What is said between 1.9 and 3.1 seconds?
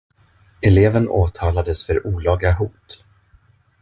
olaga hot.